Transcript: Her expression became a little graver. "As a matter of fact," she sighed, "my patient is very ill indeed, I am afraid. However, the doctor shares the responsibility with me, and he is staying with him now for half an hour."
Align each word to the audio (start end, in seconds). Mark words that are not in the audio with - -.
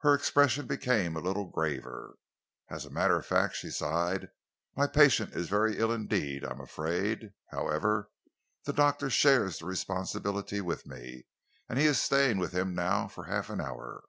Her 0.00 0.14
expression 0.14 0.66
became 0.66 1.14
a 1.14 1.20
little 1.20 1.44
graver. 1.48 2.18
"As 2.70 2.84
a 2.84 2.90
matter 2.90 3.16
of 3.16 3.24
fact," 3.24 3.54
she 3.54 3.70
sighed, 3.70 4.30
"my 4.74 4.88
patient 4.88 5.32
is 5.32 5.48
very 5.48 5.78
ill 5.78 5.92
indeed, 5.92 6.44
I 6.44 6.50
am 6.50 6.60
afraid. 6.60 7.34
However, 7.52 8.10
the 8.64 8.72
doctor 8.72 9.10
shares 9.10 9.60
the 9.60 9.66
responsibility 9.66 10.60
with 10.60 10.86
me, 10.86 11.26
and 11.68 11.78
he 11.78 11.86
is 11.86 12.02
staying 12.02 12.38
with 12.38 12.50
him 12.52 12.74
now 12.74 13.06
for 13.06 13.26
half 13.26 13.48
an 13.48 13.60
hour." 13.60 14.02